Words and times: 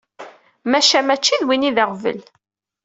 Maca 0.71 0.99
mačči 1.01 1.35
d 1.41 1.43
win 1.45 1.67
i 1.69 1.71
d 1.75 1.77
aɣbel. 1.83 2.19